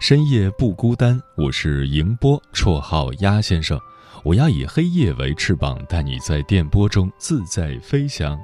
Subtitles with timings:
[0.00, 3.78] 深夜不孤单，我是迎波，绰号鸭先生。
[4.22, 8.38] 我要以黑夜为翅膀，带你在电波中自在飞翔。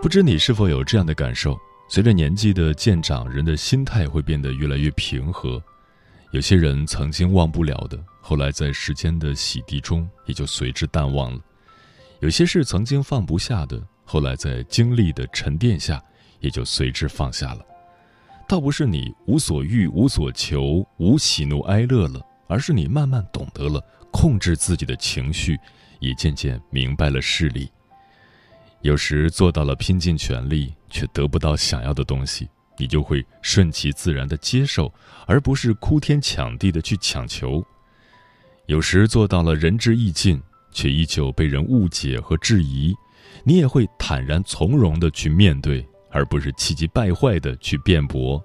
[0.00, 1.58] 不知你是否有这样的感受？
[1.88, 5.60] 随着年纪的渐长，人的心态会变得越来越平和。
[6.30, 11.40] 有些人曾经忘不了的，后来在时间的洗涤中也就随之淡忘了；
[12.20, 16.00] 有些事曾经放不下的，后来在经历的沉淀下，
[16.38, 17.64] 也就随之放下了。
[18.50, 25.56] 倒不是你无所欲、无所求、无喜怒哀乐了，而是你慢慢懂得了控制自己的情绪，
[26.00, 27.70] 也渐渐明白了事理。
[28.80, 34.92] 有时做到了拼尽全力，却得不到想要的东西，你就会顺其自然的接受，
[35.28, 37.64] 而不是哭天抢地的去强求。
[38.66, 40.42] 有时做到了仁至义尽，
[40.72, 42.92] 却依旧被人误解和质疑，
[43.44, 45.86] 你也会坦然从容的去面对。
[46.10, 48.42] 而不是气急败坏的去辩驳。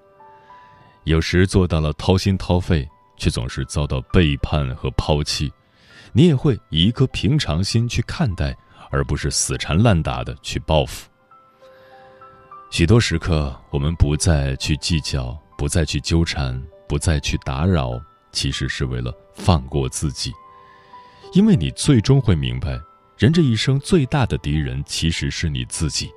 [1.03, 5.51] 有时做到了掏心掏肺，却总是遭到背叛和抛弃，
[6.13, 8.55] 你也会以一颗平常心去看待，
[8.89, 11.09] 而不是死缠烂打的去报复。
[12.71, 18.01] 许多时刻，我们不再去计较，不再去纠缠，不再去打扰，
[18.31, 20.33] 其实是为了放过自己，
[21.33, 22.79] 因为你最终会明白，
[23.17, 26.09] 人这一生最大的敌人其实是你自己。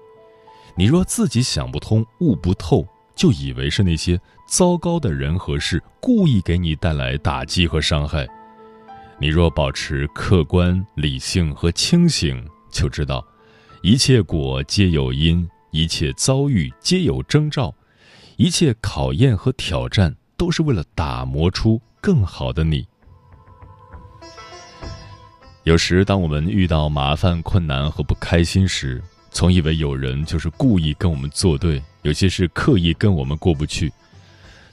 [0.78, 4.16] 你若自己想不通、悟不透，就以为是那些
[4.46, 8.24] 糟糕的人和事故意给你带来打击和伤害；
[9.18, 13.26] 你若保持客观、理性和清醒，就知道，
[13.82, 17.74] 一切果皆有因，一切遭遇皆有征兆，
[18.36, 22.86] 一切考验和挑战都是为了打磨出更好的你。
[25.64, 29.02] 有时，当我们遇到麻烦、困难和不开心时，
[29.38, 33.92] 总以为有人就是故意跟我们作对，有些事刻意跟我们过不去。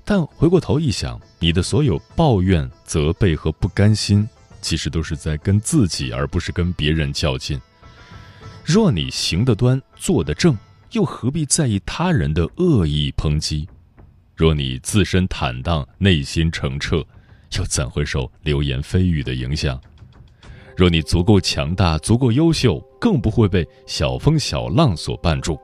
[0.03, 4.27] 但回过头一想，你的所有抱怨、责备和不甘心，
[4.61, 7.61] 其实都是在跟自己，而不是跟别人较劲。
[8.63, 10.57] 若你行得端、坐得正，
[10.93, 13.69] 又何必在意他人的恶意抨击？
[14.35, 17.05] 若你自身坦荡、内心澄澈，
[17.55, 19.79] 又怎会受流言蜚语的影响？
[20.75, 25.58] 若你足够强大、足够优秀，更不会被小风小浪所绊住。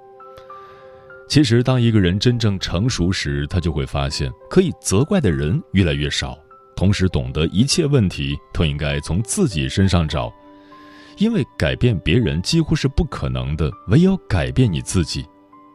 [1.28, 6.38] 其实，当一个人真正成熟时，他就会发现，可以责怪的人越来越少，
[6.76, 10.32] 同时懂得一切问题都应该从自己身上找，
[11.18, 15.26] 因为改变别人几乎是不可能的，唯有改变你自己。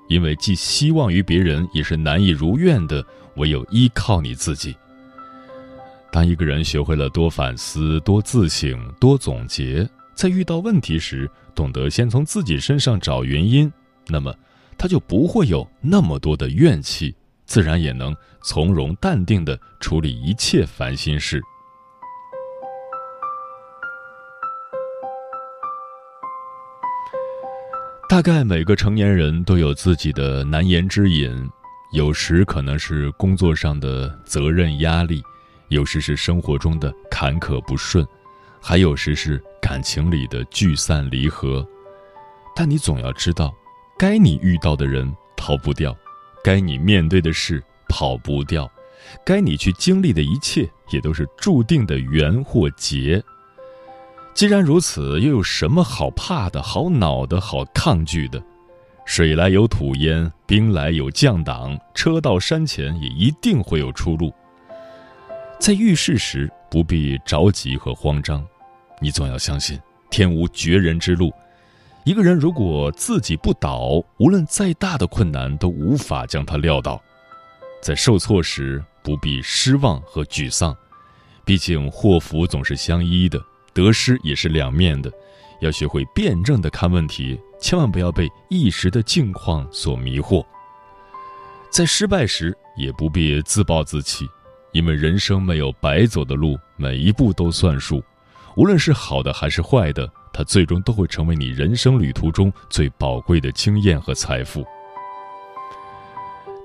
[0.09, 3.05] 因为寄希望于别人也是难以如愿的，
[3.37, 4.77] 唯有依靠你自己。
[6.17, 13.71] 当一个人学会了多反思、多自省、多总结，在遇到问题时懂得先从自己身上找原因，
[14.09, 14.35] 那么
[14.79, 21.39] 他就不会有那么多的怨气，自然也能从容淡定地处理一切烦心事。
[28.09, 31.51] 大概每个成年人都有自己的难言之隐，
[31.93, 35.23] 有时可能是工作上的责任压力。
[35.69, 38.07] 有时是生活中的坎坷不顺，
[38.61, 41.67] 还有时是感情里的聚散离合，
[42.55, 43.53] 但你总要知道，
[43.99, 45.97] 该你遇到的人逃不掉，
[46.45, 48.71] 该你面对的事跑不掉，
[49.25, 53.23] 该你去经历的一切也都是注定的缘或劫。
[54.35, 58.43] 既然如此，又有什么好怕的、好恼的、好抗拒的？
[59.05, 64.35] 水来有土淹，兵来有将挡，车到山前也一定会有出路。
[65.59, 68.47] 在遇事时不必着急和慌张，
[69.01, 69.81] 你总要相信
[70.11, 71.33] 天无绝人之路。
[72.05, 77.03] 一个人如果自己不倒，无论再大的困难都无法将他撂倒。
[77.83, 80.77] 在受挫时不必失望和沮丧，
[81.45, 83.43] 毕竟祸福总是相依的，
[83.73, 85.11] 得失也是两面的，
[85.61, 90.45] 要学会辩证的看问题，千万不要被一时的境况所迷惑。
[91.71, 94.27] 在失败时，也不必自暴自弃，
[94.77, 98.05] 因为人生没有白走的路，每一步都算数。
[98.57, 104.63] 无论是好的还是坏的，它最终都会成为你人生旅途中最宝贵的经验和财富。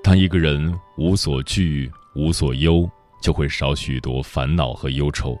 [0.04, 2.86] 当一个人无所惧、无所忧，
[3.22, 5.34] 就会少许多烦恼和忧愁；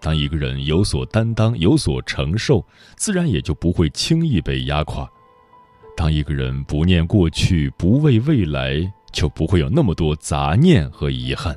[0.00, 2.66] 当一个人有所担当、有所承受，
[2.96, 5.06] 自然也就不会轻易被压垮；
[5.96, 11.56] 当一个人不念过去、不畏未来，就不会有那么多杂念和遗憾。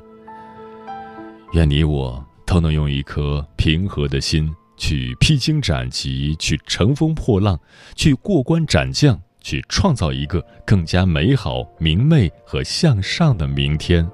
[1.54, 2.22] 愿你我。
[2.46, 7.58] 都能用一颗平和的心去披荆斩棘，去乘风破浪，
[7.96, 14.06] 去过关斩将，去创造一个更加美好、明媚和向上的明天。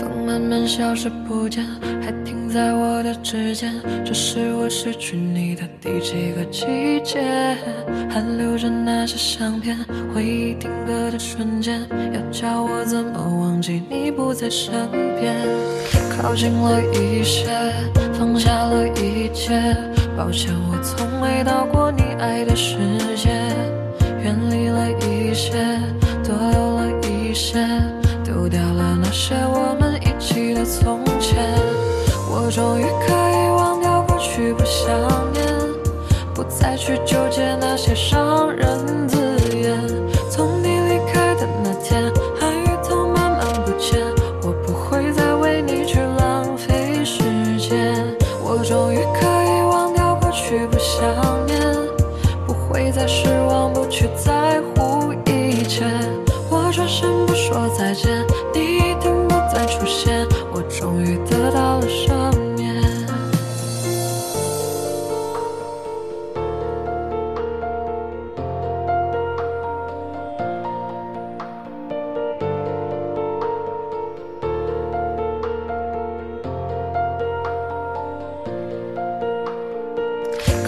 [0.00, 1.64] 风慢慢消失不见，
[2.00, 3.74] 还停在我的指尖。
[4.04, 7.20] 这是我失去你的第几个季节？
[8.10, 9.76] 还留着那些相片，
[10.14, 11.80] 回忆定格的瞬间，
[12.12, 14.72] 要叫我怎么忘记你不在身
[15.18, 15.34] 边？
[16.10, 17.46] 靠近了一些，
[18.12, 19.76] 放下了一切。
[20.16, 22.76] 抱歉，我从未到过你爱的世
[23.16, 23.30] 界。
[24.22, 25.52] 远离了一些，
[26.22, 27.66] 多有了一些。
[28.42, 31.48] 丢掉了那些我们一起的从前，
[32.28, 34.90] 我终于可以忘掉过去，不想
[35.32, 35.46] 念，
[36.34, 39.16] 不再去纠结那些伤人字
[39.54, 39.78] 眼。
[40.28, 42.02] 从你离开的那天，
[42.40, 44.00] 爱与痛慢慢不见，
[44.42, 47.22] 我不会再为你去浪费时
[47.60, 47.94] 间。
[48.42, 51.60] 我终于可以忘掉过去，不想念，
[52.44, 54.71] 不会再失望，不去在乎。
[57.52, 58.10] 说再见，
[58.54, 62.10] 你一定不再出现，我终于得到了赦
[62.56, 62.72] 免。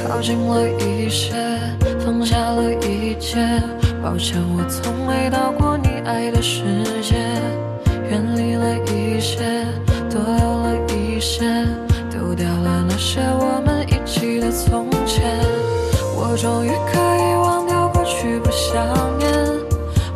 [0.07, 1.33] 靠近了一些，
[2.05, 3.39] 放下了一切。
[4.03, 6.63] 抱歉，我从未到过你爱的世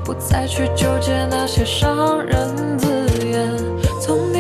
[0.09, 2.89] 不再去纠结那些伤人字
[3.27, 3.55] 眼。
[4.01, 4.33] 从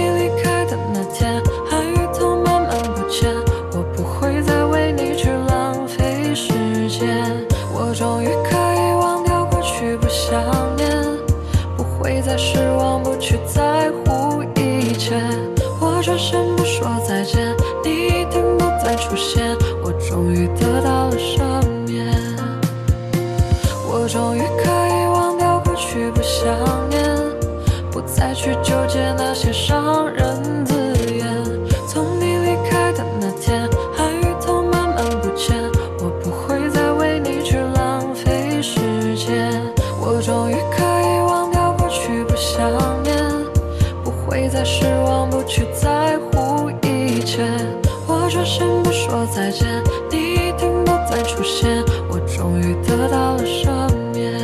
[49.18, 49.66] 说再见，
[50.12, 54.38] 你一定不再出现，我终于得到了赦免。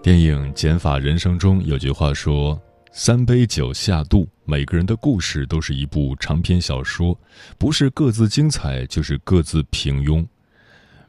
[0.00, 2.58] 电影《减法人生》中有句话说
[2.92, 7.14] ：“三杯酒下肚，每个人的故事都是一部长篇小说，
[7.58, 10.26] 不是各自精彩，就是各自平庸。”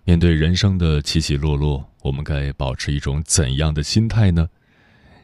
[0.03, 4.49] 面对人生的起起落落，我们该保持一种怎样的心态呢？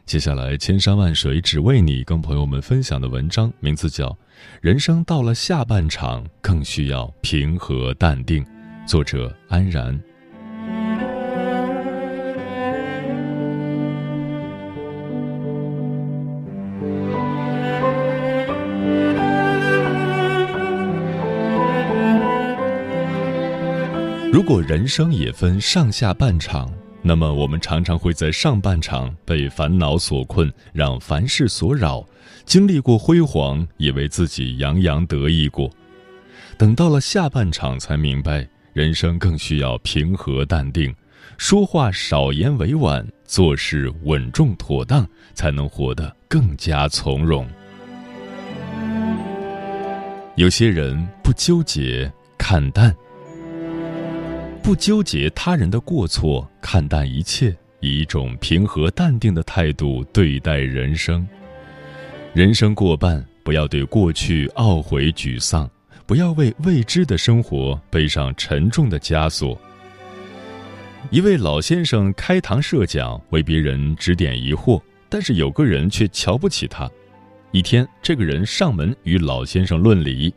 [0.08, 4.06] 接下来，千山万水只为你，跟朋友们分享的文章名字叫
[4.62, 8.42] 《人生到了下半场，更需要平和淡定》，
[8.86, 10.00] 作者安然。
[24.32, 26.72] 如果人生也分上下半场，
[27.08, 32.06] 那么我们常常会在上半场被烦恼所困，让凡事所扰，
[32.44, 35.70] 经历过辉煌，以为自己洋洋得意过，
[36.58, 40.94] 等到了下半场才明白，人生更需要平和淡定，
[41.38, 47.48] 说话少言委婉，做事稳重妥当，才能活得更加从容。
[50.36, 52.94] 有些人不纠结，看淡，
[54.68, 61.26] 不纠结他人的过错，看淡一切，以一种平和淡定的态度对待人生。
[62.34, 65.66] 人生过半，不要对过去懊悔沮丧，
[66.04, 69.58] 不要为未知的生活背上沉重的枷锁。
[71.10, 76.86] 一位老先生开堂设讲，为别人指点疑惑，但是有个人却瞧不起他。
[77.52, 80.34] 一天，这个人上门与老先生论理，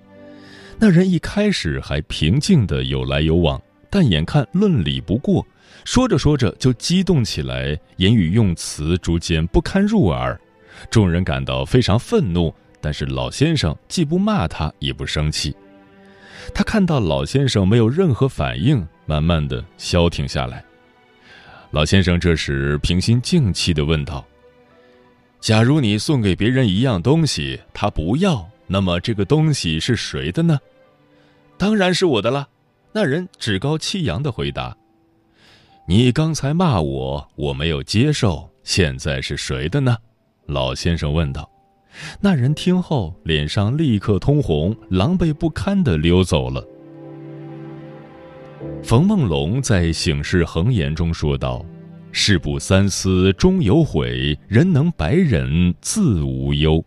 [0.80, 3.62] 那人一开始还平静的有来有往，
[3.92, 5.46] 但眼看论理不过，
[5.84, 10.40] 说着说着就激动起来，言语用词逐渐不堪入耳，
[10.90, 15.54] 众人感到非常愤怒，但是老先生既不骂他，也不生气。
[16.54, 20.64] 他看到老先生没有任何反应，慢慢的消停下来。
[21.72, 24.26] 老先生这时平心静气的问道。
[25.42, 30.58] 假如你送给别人一样东西，他不要，那么这个东西是谁的呢？
[31.58, 32.48] 当然是我的了。
[32.94, 34.76] 那人趾高气扬的回答
[35.88, 39.98] ：“你刚才骂我，我没有接受，现在是谁的呢？”
[40.48, 41.50] 老先生问道。
[42.20, 46.66] 那人听后，脸上立刻通红，狼狈不堪的溜走了。
[48.84, 51.66] 冯梦龙在《醒世恒言》中说道。
[52.14, 56.84] 事不三思终有悔，人能百忍自无忧。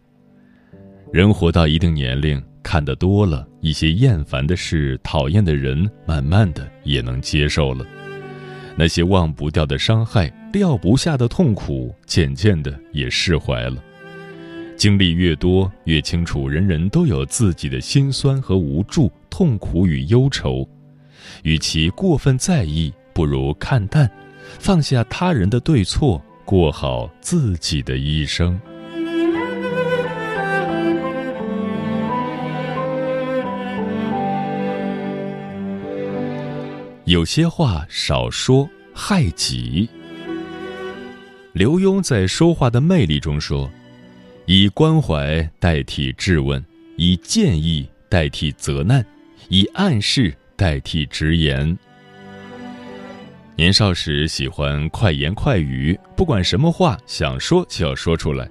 [1.10, 7.86] 人活到一定年龄，看得多了，一些厌烦的事、讨厌的人，慢慢的也能接受了。
[8.74, 13.76] 那些忘不掉的伤害、撂不下的痛苦，渐渐的也释怀了。
[14.76, 20.68] 经历越多，越清楚，人人都有自己的心酸和无助、痛苦与忧愁。
[21.44, 24.10] 与其过分在意，不如看淡。
[24.58, 28.60] 放下他人的对错，过好自己的一生。
[37.14, 39.88] 有些话少说，害己。
[41.52, 43.70] 刘墉在《说话的魅力》中说
[44.46, 46.60] ：“以关怀代替质问，
[46.96, 49.06] 以建议代替责难，
[49.48, 51.78] 以暗示代替直言。”
[53.54, 58.50] 年少时喜欢快言快语，不管什么话想说就要说出来。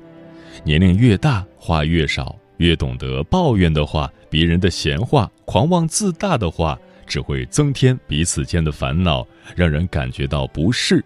[0.64, 11.04] 年龄越大，话越少，越懂得抱怨的话、别人的闲话、狂妄自大的话，只会增添彼此间的烦恼，让人感觉到不适。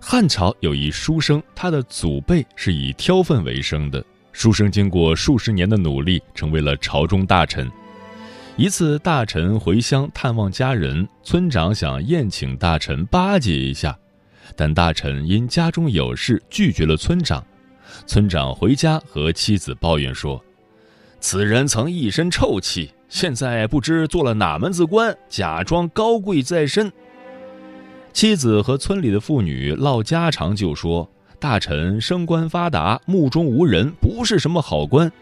[0.00, 4.04] 汉朝有一书生，他的祖辈是以挑粪为生的。
[4.32, 7.70] 书生经过数十年的努力，成为了朝中大臣。
[8.56, 13.96] 一次，大臣回乡探望家人，村长想宴请大臣巴结一下，
[14.56, 17.44] 但大臣因家中有事拒绝了村长。
[18.06, 20.42] 村长回家和妻子抱怨说
[21.20, 26.90] ：“此人曾一身臭气，现在不知做了哪门子官，假装高贵在身。”
[28.14, 31.06] 妻子和村里的妇女唠家常，就说
[31.38, 35.12] ：“大臣升官发达，目中无人，不是什么好官。”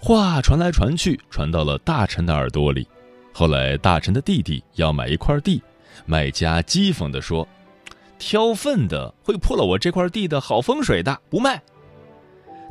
[0.00, 2.88] 话传来传去，传到了大臣的耳朵里。
[3.34, 5.62] 后来，大臣的弟弟要买一块地，
[6.06, 7.46] 卖家讥讽地说
[8.18, 11.62] ：“挑粪的会破了我这块地的好风水的，不卖。”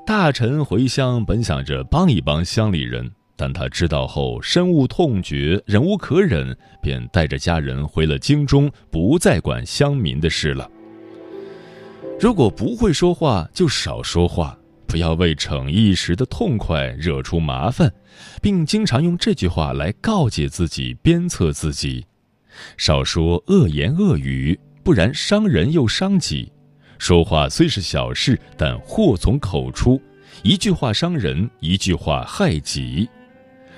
[0.07, 10.69] 大臣回乡本想着帮一帮乡里人，但他知道后深恶痛绝，忍无可忍，便带着家人回了京中，不再管乡民的事了。
[12.19, 14.57] 如果不会说话，就少说话。
[14.85, 17.91] 不要为逞一时的痛快惹出麻烦，
[18.43, 22.05] 并经常用这句话来告诫自己、鞭策自己：
[22.77, 26.51] 少说恶言恶语，不然伤人又伤己。
[26.99, 29.99] 说话虽是小事，但祸从口出，
[30.43, 33.09] 一句话伤人，一句话害己。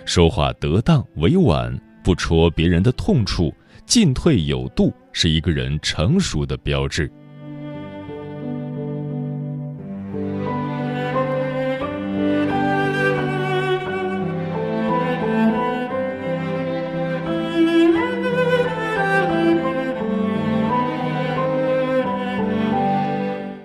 [0.05, 3.53] 说话得当、委婉，不戳别人的痛处，
[3.85, 7.11] 进退有度，是一个人成熟的标志。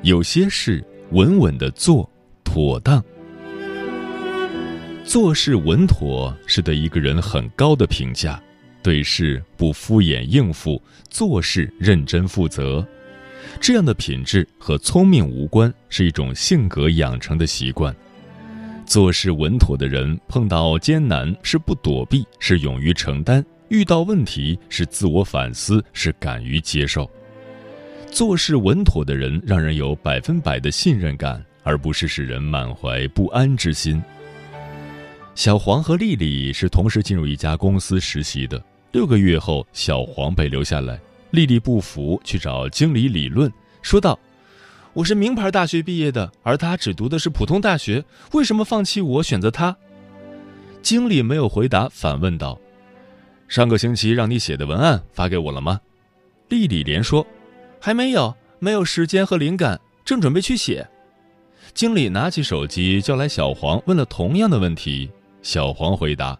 [0.02, 2.10] 有些事稳稳的做，
[2.42, 3.04] 妥当。
[5.10, 8.40] 做事稳妥是对一个人很高的评价，
[8.80, 12.86] 对事不敷衍应付，做事认真负责。
[13.60, 17.92] 这样的品质和聪明无关，是一种性格养成的习惯。
[18.86, 27.10] 做事稳妥的人，碰到艰难是不躲避，是勇于承担；遇到问题是自我反思，是敢于接受。
[28.12, 34.00] 做事稳妥的人，让人有百分百的信任感，而不是使人满怀不安之心。
[35.34, 38.62] 小黄和丽丽是同时进入一家公司实习的。
[38.92, 44.18] 六个月后，小黄被留下来，丽丽不服，去找经理理论，说道
[44.92, 49.74] ：“我是名牌大学毕业的，而他只读的是普通大学，为什么放弃我，选择他？”
[50.82, 52.60] 经理没有回答，反问道
[53.48, 55.80] ：“上个星期让你写的文案发给我了吗？”
[56.50, 57.24] 丽丽连说
[57.80, 60.86] ：“还没有，没有时间和灵感，正准备去写。”
[61.72, 65.08] 经理拿起手机叫来小黄，问了同样的问题。
[65.42, 66.38] 小黄回答：“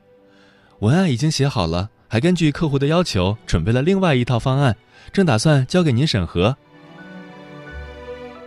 [0.81, 4.77] 文案已经写好了，还根据客户的要求准备了另外一套方案，
[5.13, 6.57] 正打算交给您审核。”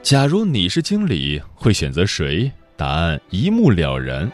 [0.04, 2.52] 假如你是经理，会选择谁？
[2.76, 4.30] 答案一目了然。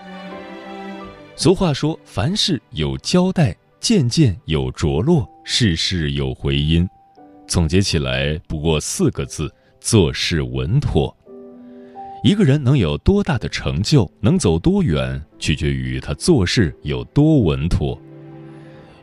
[1.36, 6.90] 俗话说：“凡事有交代，件件有着落，事事有回音。”
[7.48, 11.16] 总结起来不过四个字：做事稳妥。
[12.22, 18.00] 一个人能有多大的成就，能走多远，取决于他做事有多稳妥。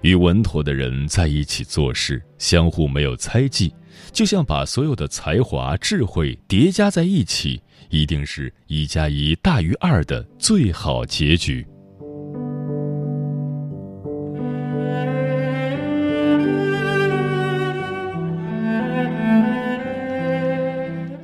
[0.02, 3.72] 与稳妥的人在一起做事，相互没有猜忌，
[4.12, 11.66] 就像把所有的才华、智慧叠加在一起，一定是一加一大于二的最好结局。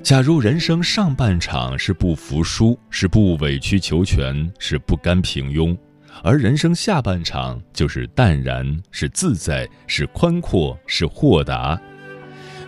[0.03, 5.79] 假如人生上半场是不服输，是不委曲求全，是不甘平庸，
[6.25, 11.81] 而人生下半场就是淡然，是自在，是宽阔，是豁达，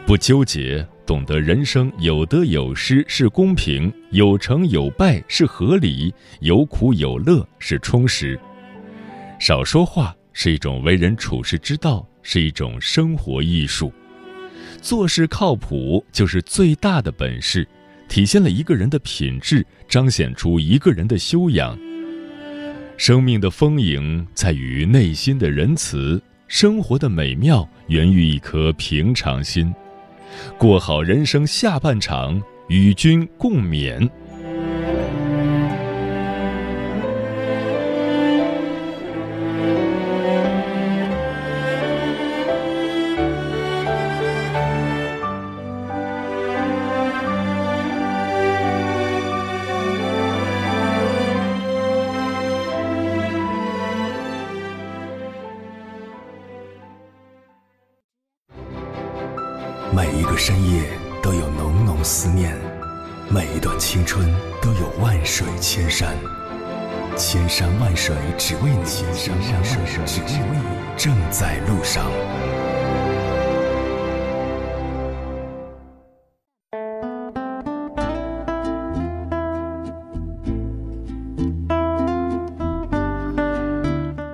[0.07, 8.39] 不纠结，懂得人生有得有失是公平，有成有败是合理，有苦有乐是充实。
[9.41, 13.93] 少说话是一种为人处事之道，是一种生活艺术。
[14.85, 17.67] 做事靠谱就是最大的本事，
[18.07, 21.75] 体现了一个人的品质，彰显出一个人的修养。
[22.99, 29.75] 生命的丰盈在于内心的仁慈，生活的美妙源于一颗平常心。
[30.59, 34.07] 过好人生下半场，与君共勉。
[60.25, 62.57] 每个深夜都有浓浓思念，
[63.29, 64.27] 每一段青春
[64.63, 66.17] 都有万水千山，
[67.15, 72.07] 千山万水只为你，千山万水只为你，正在路上。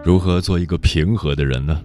[0.04, 1.82] 如何做一个平和的人呢？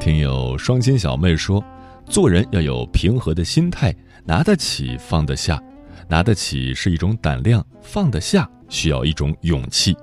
[0.00, 1.64] 听友双亲小妹说。
[2.08, 5.60] 做人要有平和的心态，拿得起放得下，
[6.08, 9.94] 拿得起是一种胆量，放得下需要一种勇气。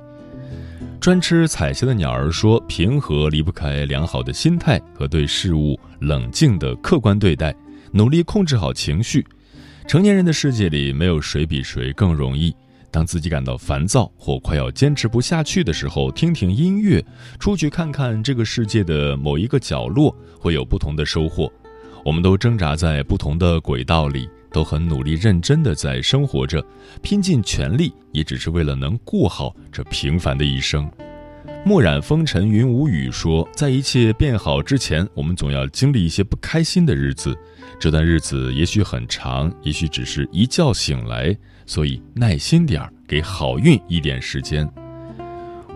[0.99, 7.53] 专吃彩霞的鸟儿说：“平和离不开良好的心态和对事物冷静的客观对待，
[7.91, 9.25] 努力控制好情绪。
[9.87, 12.55] 成年人的世界里，没有谁比谁更容易。
[12.91, 17.03] 当自己感到烦躁或快要坚持不下去的时候，听听音乐，
[17.39, 21.51] 出去看看这个世界的某一个角落，会有不同的收获。”
[22.03, 26.63] 我们都挣扎在不同的轨道里，都很努力认真的在生活着，
[27.01, 30.89] 拼尽全力，也只是为了能过好这平凡的一生。
[31.65, 37.33] 墨染风尘云无语说，在一切变好之前，我们总要经历一些不开心的日子。
[37.79, 41.33] 这段日子也许很长，也许只是一觉醒来，
[41.65, 44.69] 所以耐心点儿，给好运一点时间。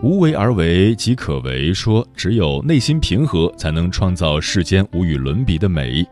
[0.02, 6.06] 无为而为即可为，说只有内心平和，才能创造世间无与伦比的美。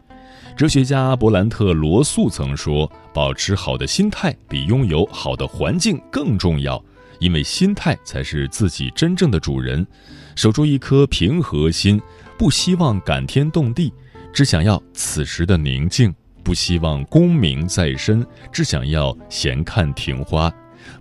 [0.57, 6.83] 哲学家伯兰特·罗素曾说：“保持好的心态比拥有好的环境更重要，
[7.21, 9.87] 因为心态才是自己真正的主人。
[10.35, 12.01] 守住一颗平和心，
[12.39, 13.93] 不希望感天动地，
[14.33, 16.11] 只想要此时的宁静；
[16.43, 20.51] 不希望功名在身，只想要闲看庭花；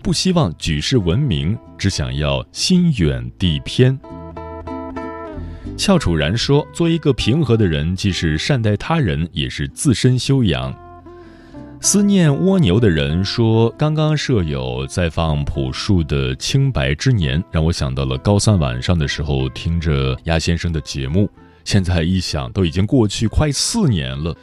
[0.04, 3.98] 不希望举世闻名，只想要心远地偏。”
[5.78, 10.74] 翘楚然说：“做一个平和的人，既是善待他人，也是自身修养。”
[11.82, 21.30] 思念蜗牛的人说：“刚刚舍友在放朴树的《清白之年》，让我想到了高三晚上的时候听着鸭先生的节目。
[21.66, 24.36] 现在一想，都已经过去快四年了。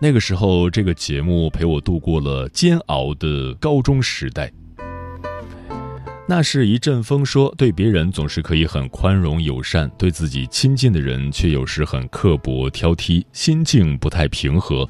[0.00, 4.50] 那个时候，这个节目陪我度过了煎熬的高中时代。”
[6.30, 14.88] 那是一阵风，说对别人总是可以很宽容友善，对自己亲近的人却有时很刻薄挑剔，心境不太平和。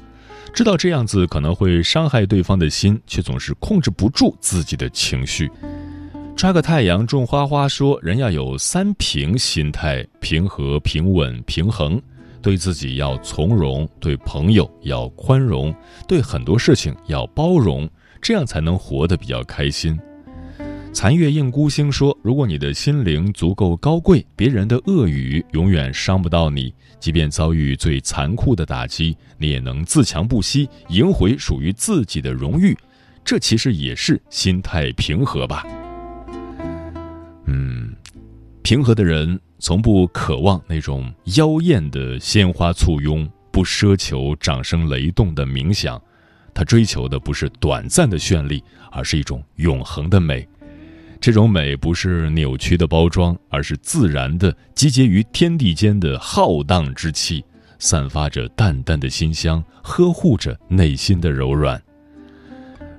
[0.53, 5.49] 知道这样子可能会伤害对方的心，却总是控制不住自己的情绪。
[6.35, 11.99] 抓个太阳种花花说，人要有三平心态：平和、平稳、平衡。
[12.39, 15.73] 对自己要从容，对朋友要宽容，
[16.07, 17.89] 对很多事情要包容，
[18.21, 19.99] 这样才能活得比较开心。
[20.93, 26.73] 残月映孤星说：“如果你的心灵足够高贵，别人的恶语永远伤不到你。
[26.99, 32.77] 即便遭遇最残酷的打击，你也能自强不息，赢回属于自己的荣誉。
[33.23, 35.65] 这其实也是心态平和吧。
[37.45, 37.95] 嗯，
[38.61, 45.99] 平和的人从不渴望那种妖艳的鲜花簇拥，不奢求掌声雷动的冥想。
[46.53, 50.45] 他追求的不是短暂的绚丽，而是一种永恒的美。”
[51.21, 57.45] 这种美不是扭曲的包装，而是自然的集结于天地间的浩荡之气，
[57.77, 61.79] 散发着淡淡的馨香，呵护着内心的柔软。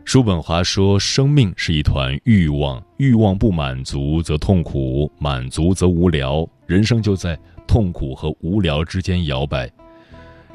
[0.05, 9.69] 叔本华说：“生命是一团欲望，欲望不满足则痛苦，满足则无聊，人生就在痛苦和无聊之间摇摆。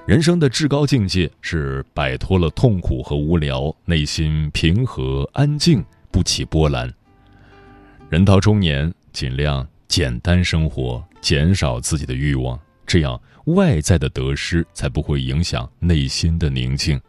[0.06, 6.89] 人生的至高境界是摆脱了痛苦和无聊，内心平和安静，不起波澜。”
[8.10, 17.00] 人到中年，尽量简单生活，减少自己的欲望，这样外在的得失才不会影响内心的宁静。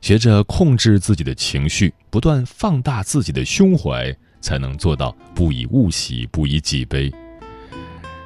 [0.00, 7.12] 学着控制自己的情绪，不断放大自己的胸怀，才能做到不以物喜，不以己悲。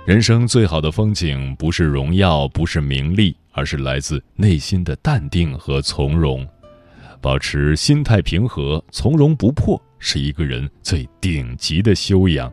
[0.04, 6.46] 人生最好的风景，不是荣耀，不是名利，而是来自内心的淡定和从容。
[7.24, 9.82] 保持心态平和，从容不迫。
[9.98, 12.52] 是一个人最顶级的修养。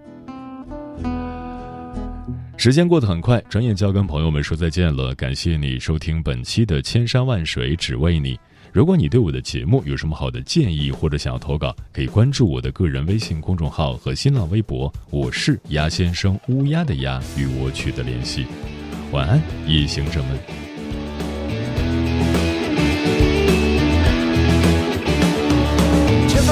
[2.55, 5.13] 时间过得很快，转眼就要跟朋友们说再见了。
[5.15, 8.35] 感谢你收听本期的《千山万水只为你》。
[8.71, 18.45] 如果你对我的节目有什么好的建议，或者想要投稿，可以关注我的个人微信公众号和新浪微博，我是鸭先生乌鸦的鸭，与我取得联系。
[19.11, 20.70] 晚安，夜行者们。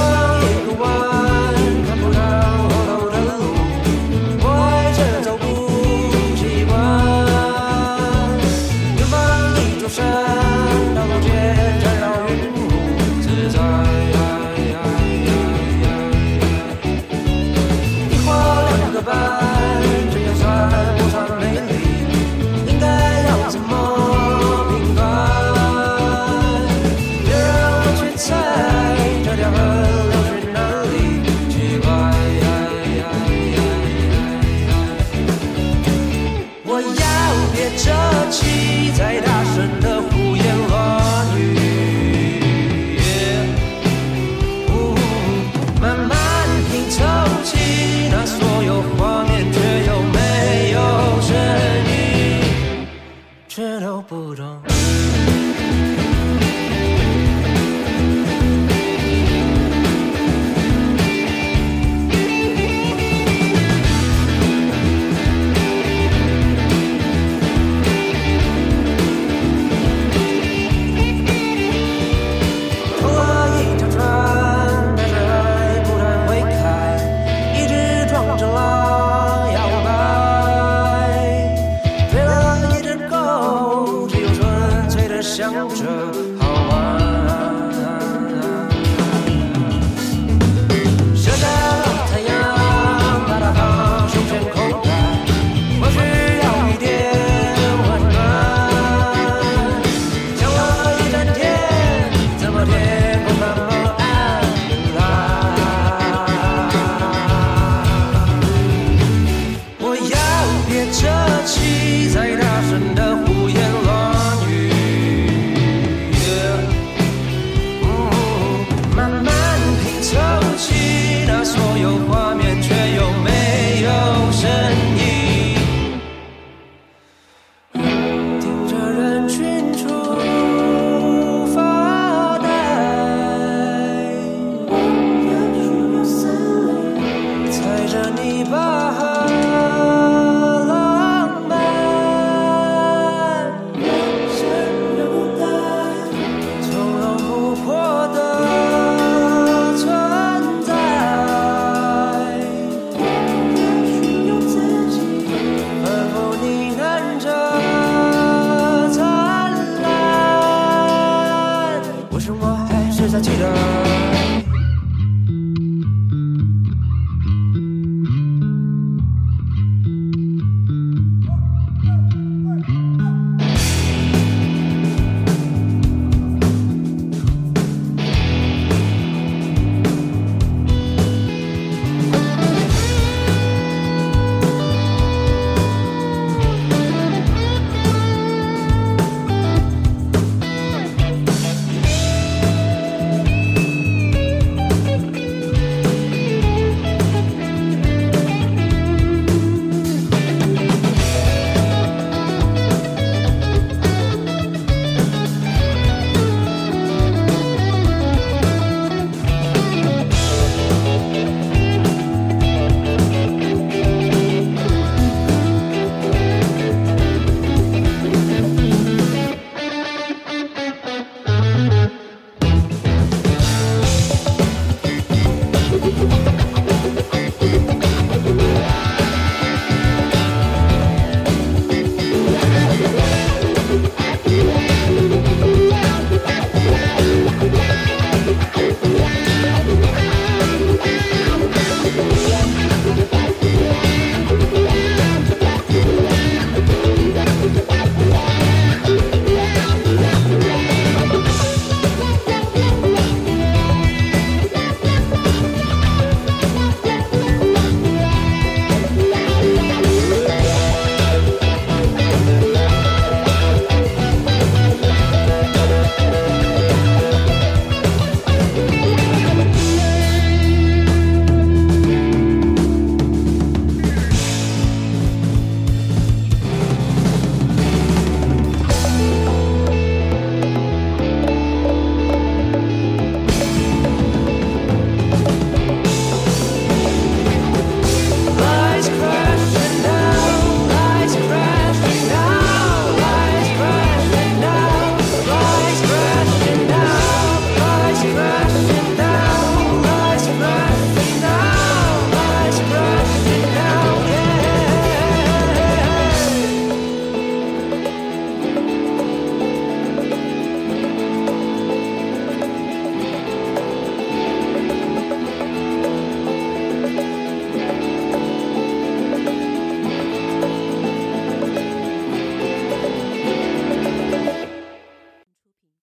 [0.00, 0.59] 着